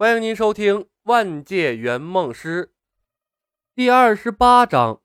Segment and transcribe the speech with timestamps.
[0.00, 2.64] 欢迎您收听《万界圆梦师》
[3.74, 5.02] 第二十八章：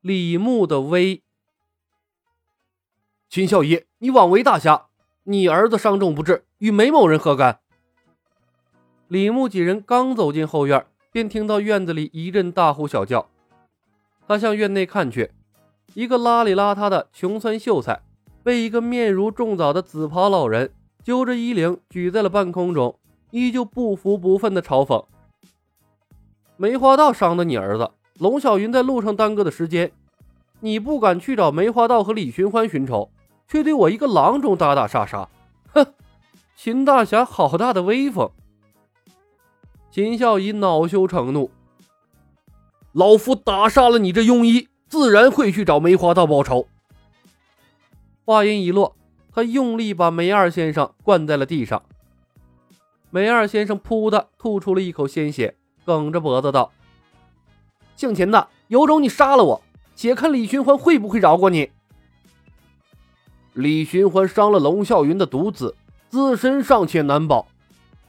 [0.00, 1.22] 李牧的威。
[3.30, 4.88] 秦孝仪，你枉为大侠！
[5.22, 7.60] 你儿子伤重不治，与梅某人何干？
[9.06, 13.30] 李牧几人刚走进后院，便听到院子里一阵大呼小叫。
[14.26, 15.30] 他向院内看去，
[15.94, 18.02] 一个邋里邋遢的穷酸秀才，
[18.42, 22.98] 被一个面如重枣的紫袍老人揪着衣领举在了半空中。
[23.32, 25.04] 依旧不服不忿的嘲讽
[26.56, 29.90] ：“梅花道伤的你儿子龙小云在路上耽搁的时间，
[30.60, 33.10] 你不敢去找梅花道和李寻欢寻仇，
[33.48, 35.28] 却对我一个郎中打打杀杀，
[35.72, 35.94] 哼！
[36.54, 38.30] 秦大侠好大的威风！”
[39.90, 41.50] 秦孝仪恼羞成怒
[42.92, 46.68] ：“老夫打杀了你这庸医，自然会去找梅花道报仇。”
[48.26, 48.94] 话音一落，
[49.32, 51.82] 他用力把梅二先生灌在了地上。
[53.14, 56.72] 梅二先生噗的吐出了一口鲜血，梗着脖子道
[57.94, 59.62] ：“姓秦的，有种你杀了我，
[59.94, 61.70] 且看李寻欢会不会饶过你。”
[63.52, 65.76] 李寻欢伤了龙啸云的独子，
[66.08, 67.46] 自身尚且难保，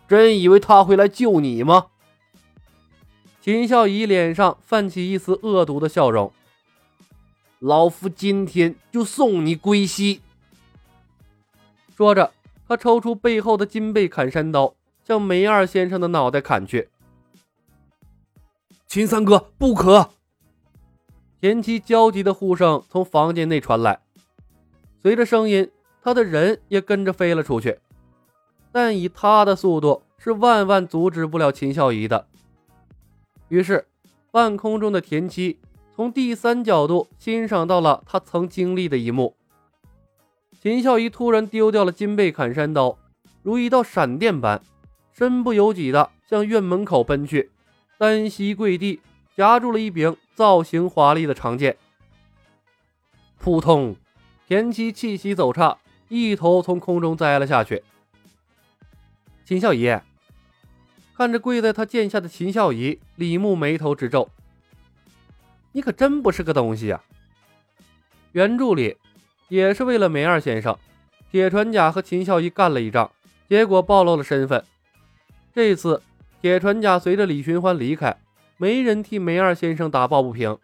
[0.08, 1.88] 真以为他会来救你吗？
[3.42, 6.32] 秦孝仪脸上泛起一丝恶毒的笑容
[7.60, 10.22] ：“老夫今天就送你归西。”
[11.94, 12.32] 说着，
[12.70, 14.74] 他抽出背后的金背砍山刀。
[15.04, 16.90] 向梅二先生的脑袋砍去，
[18.88, 20.10] 秦三哥不可！
[21.42, 24.00] 田七焦急的呼声从房间内传来，
[25.02, 25.70] 随着声音，
[26.02, 27.80] 他的人也跟着飞了出去。
[28.72, 32.28] 但以他的速度，是万万阻止不了秦孝仪的。
[33.50, 33.86] 于是，
[34.32, 35.60] 半空中的田七
[35.94, 39.36] 从第三角度欣赏到了他曾经历的一幕：
[40.62, 42.98] 秦孝仪突然丢掉了金背砍山刀，
[43.42, 44.62] 如一道闪电般。
[45.14, 47.52] 身不由己的向院门口奔去，
[47.98, 49.00] 单膝跪地，
[49.38, 51.78] 夹住了一柄造型华丽的长剑。
[53.38, 53.96] 扑通！
[54.48, 55.78] 田七气息走岔，
[56.10, 57.84] 一头从空中栽了下去。
[59.46, 59.96] 秦孝仪
[61.16, 64.30] 看着跪在他剑下的秦孝仪，李牧眉头直皱
[65.74, 67.02] ：“你可真不是个东西呀！”
[68.34, 68.98] 原著里
[69.48, 70.78] 也是为了梅二先生，
[71.32, 73.12] 铁船甲和秦孝仪干了一仗，
[73.48, 74.64] 结果暴露了身份。
[75.54, 76.02] 这次
[76.42, 78.18] 铁船甲随着李寻欢离开，
[78.58, 80.58] 没人替梅二先生打抱不平。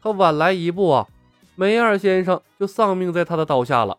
[0.00, 1.06] 他晚来一步啊，
[1.54, 3.98] 梅二先生就丧命在他的刀下了。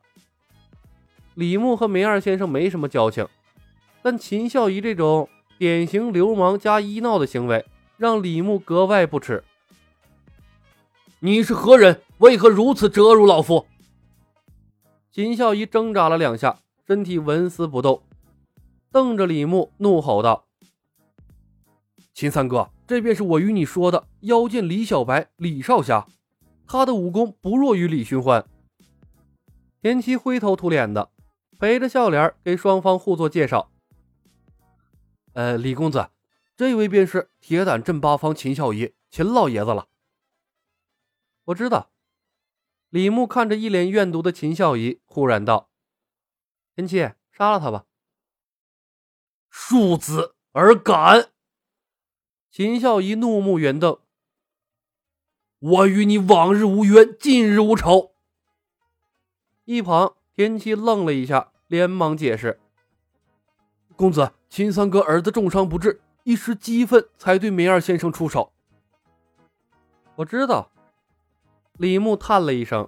[1.36, 3.28] 李牧和梅二先生没什么交情，
[4.02, 5.30] 但秦孝仪这种
[5.60, 7.64] 典型流氓加医闹的行为，
[7.98, 9.44] 让李牧格外不耻。
[11.20, 12.02] 你是何人？
[12.18, 13.68] 为何如此折辱老夫？
[15.12, 16.58] 秦孝仪挣扎了两下，
[16.88, 18.02] 身体纹丝不动。
[18.92, 20.48] 瞪着李牧，怒吼道
[22.14, 26.08] ：“秦三哥，这便是我与你说的妖剑李小白，李少侠，
[26.66, 28.48] 他的武功不弱于李寻欢。”
[29.81, 31.12] 田七灰头土脸的，
[31.59, 33.72] 陪着笑脸给双方互作介绍
[35.34, 36.09] ：“呃，李公子，
[36.56, 39.88] 这位便是铁胆镇八方秦孝仪，秦老爷子了。”
[41.46, 41.92] 我知道。
[42.90, 45.69] 李牧看着一脸怨毒的秦孝仪，忽然道
[46.74, 47.84] ：“田七，杀了他吧。”
[49.59, 51.31] 庶子而敢！
[52.51, 53.97] 秦孝仪怒目圆瞪。
[55.57, 58.12] 我与你往日无冤，近日无仇。
[59.66, 62.59] 一旁田七愣了一下，连忙解释
[63.97, 68.53] ：“公子，秦三哥儿子重伤不治，一时激愤才对梅二先生出手。”
[70.18, 70.72] 我知道。
[71.74, 72.88] 李牧叹了一声：“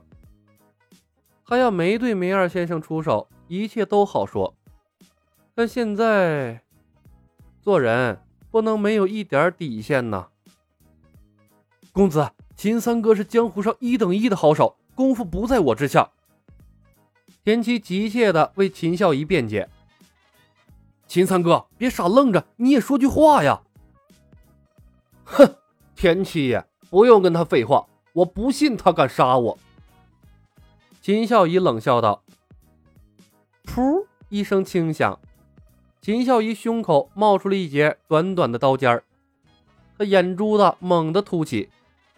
[1.43, 4.55] 他要没对梅二先生出手，一切都好说。
[5.59, 6.61] 但现在……”
[7.61, 10.29] 做人不能没有一点底线呐！
[11.91, 16.11] 公子，秦三哥是江湖上一等一的好手，功夫不在我之下。
[17.43, 19.67] 田七急切的为秦孝仪辩解
[21.07, 23.61] ：“秦三哥，别傻愣着，你也说句话呀！”
[25.25, 25.57] 哼，
[25.93, 26.57] 田七，
[26.89, 29.59] 不用跟他废话，我不信他敢杀我。
[31.01, 32.23] 秦孝仪冷笑道
[33.67, 35.19] ：“噗！”一声轻响。
[36.01, 39.03] 秦孝仪胸口冒出了一截短短的刀尖儿，
[39.97, 41.69] 他眼珠子猛地凸起，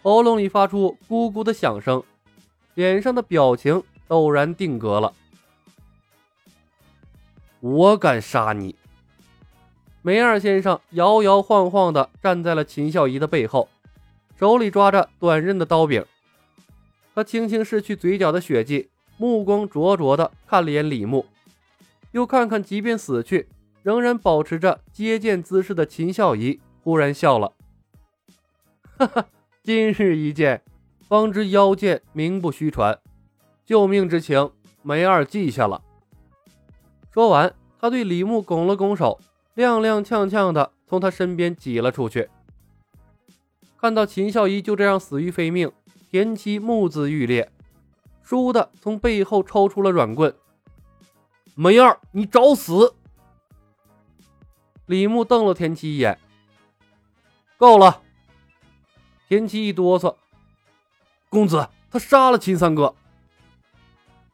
[0.03, 2.03] 喉咙里发出咕咕的响声，
[2.75, 5.13] 脸上的表情陡然定格了。
[7.59, 8.75] 我敢杀你！
[10.03, 13.67] 梅二先生摇摇晃晃地站在了秦孝仪的背后，
[14.39, 16.05] 手里抓着短刃的刀柄。
[17.15, 21.25] 他轻轻拭去嘴角的血迹，目光灼灼地看了眼李牧，
[22.11, 23.47] 又看看即便死去。
[23.83, 27.53] 仍然保持着接见姿势的秦孝仪忽然笑了
[28.97, 29.25] ：“哈哈，
[29.63, 30.61] 今日一见，
[31.07, 32.99] 方知妖剑名不虚传，
[33.65, 34.51] 救命之情，
[34.81, 35.81] 梅二记下了。”
[37.11, 39.19] 说完，他对李牧拱了拱手，
[39.55, 42.29] 踉踉跄跄的从他身边挤了出去。
[43.77, 45.71] 看到秦孝仪就这样死于非命，
[46.09, 47.51] 田七目眦欲裂，
[48.23, 50.33] 倏地从背后抽出了软棍。
[51.55, 52.93] 梅二，你找死！
[54.91, 56.19] 李牧瞪了田七一眼。
[57.55, 58.01] 够了！
[59.29, 60.17] 田七一哆嗦。
[61.29, 62.93] 公子，他杀了秦三哥。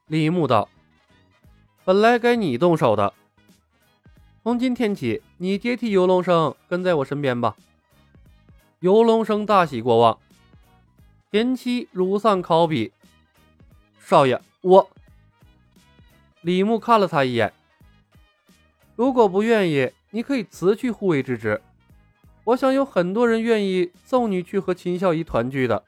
[0.07, 0.67] 李牧道
[1.85, 3.13] ：“本来该你动手的。
[4.41, 7.55] 从今天起，你接替游龙生跟在我身边吧。”
[8.81, 10.17] 游龙生大喜过望，
[11.29, 12.91] 田七如丧考妣。
[13.99, 14.89] 少爷，我。
[16.41, 17.53] 李牧看了他一眼。
[18.95, 21.61] 如果不愿意，你可以辞去护卫之职。
[22.45, 25.83] 我想有很多人愿意送你去和秦孝仪团聚的。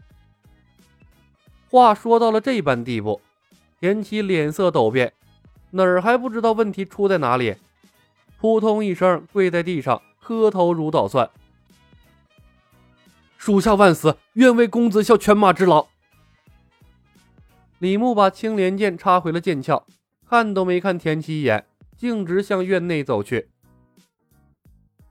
[1.69, 3.21] 话说到了这般地步，
[3.79, 5.13] 田七脸色陡变，
[5.71, 7.55] 哪儿还不知道问题出在哪里？
[8.39, 11.29] 扑通一声跪在地上，磕头如捣蒜。
[13.37, 15.87] 属下万死，愿为公子效犬马之劳。
[17.77, 19.85] 李牧把青莲剑插回了剑鞘，
[20.27, 23.47] 看都没看田七一眼，径直向院内走去。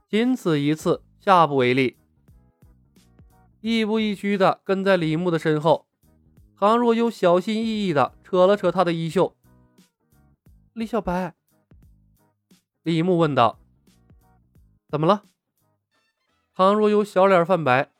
[0.09, 1.95] 仅此一次，下不为例。
[3.61, 5.85] 亦步亦趋的跟在李牧的身后，
[6.57, 9.35] 唐若幽小心翼翼的扯了扯他的衣袖。
[10.73, 11.35] 李小白，
[12.81, 13.59] 李牧问道
[14.89, 15.25] ：“怎么了？”
[16.55, 17.91] 唐若幽小脸泛白。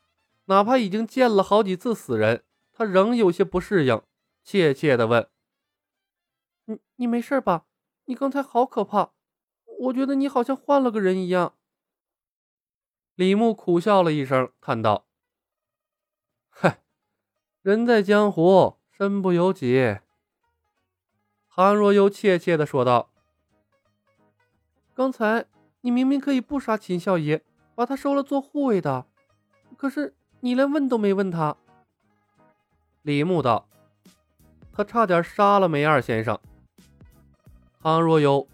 [0.46, 4.02] 哪怕已经见了好几次死人，他仍有些不适应，
[4.44, 5.30] 怯怯地问
[6.66, 7.66] ：“你你没事吧？
[8.06, 9.12] 你刚才好可怕，
[9.82, 11.54] 我觉得你好像换了个人一样。”
[13.20, 15.06] 李牧苦笑了一声，叹道
[16.48, 16.80] ：“嗨，
[17.62, 19.98] 人在江湖，身不由己。”
[21.46, 23.10] 韩若幽怯怯地说道
[24.96, 25.48] ：“刚才
[25.82, 27.44] 你明明可以不杀秦孝爷，
[27.76, 29.06] 把他收了做护卫的，
[29.76, 31.58] 可是……”你连问都没问他，
[33.02, 33.68] 李牧道
[34.72, 36.40] ：“他差点杀了梅二先生。”
[37.84, 38.48] 唐若幽，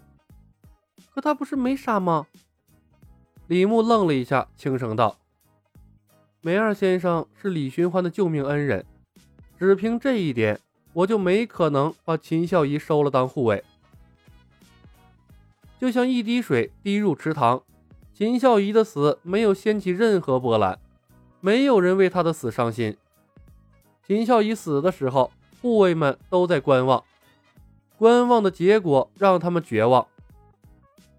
[1.14, 2.26] 可他不是没杀吗？
[3.48, 5.18] 李牧愣了一下，轻声道
[6.42, 8.84] ：“梅二先生是李寻欢的救命恩人，
[9.58, 10.58] 只凭这一点，
[10.92, 13.62] 我就没可能把秦孝仪收了当护卫。
[15.78, 17.62] 就像一滴水滴入池塘，
[18.12, 20.78] 秦孝仪的死没有掀起任何波澜。”
[21.38, 22.96] 没有人为他的死伤心。
[24.04, 25.30] 秦孝仪死的时候，
[25.62, 27.04] 护卫们都在观望，
[27.96, 30.08] 观望的结果让他们绝望。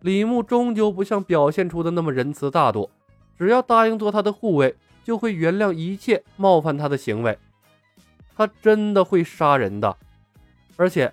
[0.02, 2.90] 李牧终究不像表现出的那么仁慈大度，
[3.38, 7.38] 只要答应做他的护卫，就会原谅一切冒犯他的行为。
[8.36, 9.98] 他真的会杀人的，
[10.76, 11.12] 而且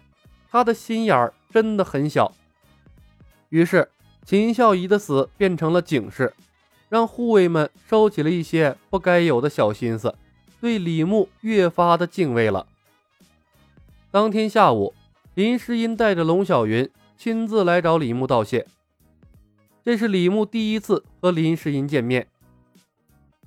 [0.51, 2.33] 他的心眼儿真的很小。
[3.49, 3.89] 于是，
[4.25, 6.35] 秦孝仪的死变成了警示。
[6.91, 10.15] 让护卫们收起了一些不该有的小心思，
[10.61, 12.69] 对李牧越发的敬畏了。
[14.13, 14.95] 当天下午，
[15.35, 18.67] 林诗音带着龙小云亲自来找李牧道谢。
[19.83, 22.27] 这是李牧第一次和林诗音见面，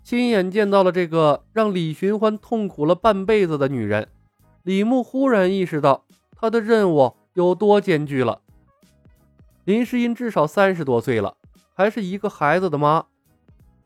[0.03, 4.07] 亲眼见到了这个让李寻欢痛苦了半辈子的女人，
[4.63, 6.05] 李牧忽然意识到
[6.35, 8.41] 他的任务有多艰巨了。
[9.65, 11.35] 林诗音至少三十多岁了，
[11.73, 13.05] 还是一个孩子的妈。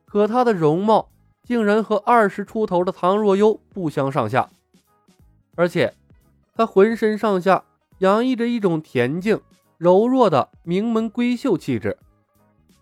[0.06, 1.10] 可她的容貌
[1.42, 4.50] 竟然和二十出头的唐若幽不相上下，
[5.56, 5.94] 而且
[6.54, 7.64] 她浑身上下
[8.00, 9.40] 洋溢着一种恬静
[9.82, 11.98] 柔弱的名门闺秀气质，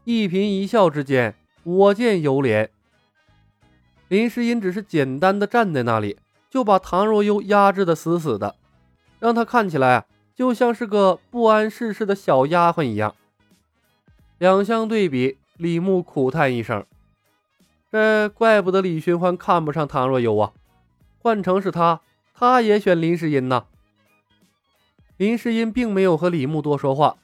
[0.04, 2.68] 一颦一笑之间，我见犹怜。
[4.10, 6.18] 林诗音只是简单的站在那里，
[6.50, 8.54] 就把唐若幽压制的死死的，
[9.18, 13.16] 让她看起来就像是个不谙世事的小丫鬟一样。
[14.38, 16.86] 两相对比，李牧苦叹一声。
[17.90, 20.52] 这怪不得李寻欢看不上唐若幽啊！
[21.20, 22.02] 换成是他，
[22.34, 23.68] 他也选林诗音呐。
[25.20, 27.18] 林诗音并没有和李牧多说话，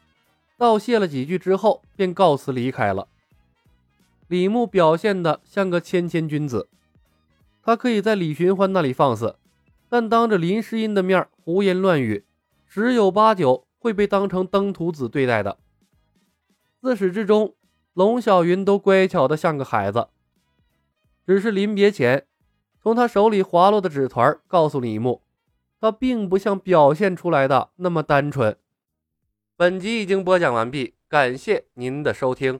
[0.57, 3.07] 道谢了几句之后，便告辞离开了。
[4.27, 6.67] 李牧表现的像个谦谦君子，
[7.63, 9.37] 他可以在李寻欢那里放肆，
[9.87, 12.25] 但当着林诗音的面胡言乱语，
[12.67, 15.57] 十有八九会被当成登徒子对待的。
[16.81, 17.55] 自始至终，
[17.93, 20.09] 龙小云都乖巧的像个孩子。
[21.25, 22.25] 只是临别前，
[22.83, 25.21] 从他手里滑落的纸团告诉李牧，
[25.79, 28.57] 他并不像表现出来的那么单纯。
[29.55, 30.95] 本集已经播讲完毕。
[31.07, 32.59] 感谢您的收听。